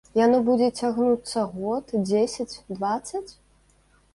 Яно 0.19 0.37
будзе 0.47 0.69
цягнуцца 0.79 1.43
год, 1.57 1.85
дзесяць, 2.07 2.59
дваццаць? 2.79 3.27